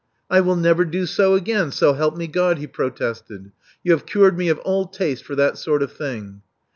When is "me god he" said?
2.17-2.65